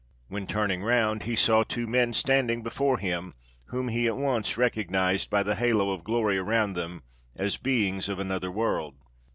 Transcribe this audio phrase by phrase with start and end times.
[0.29, 5.29] when turning round he saw two men standing before him, whom he at once recognised
[5.29, 7.03] by the halo of glory around them
[7.35, 8.95] as beings of another world.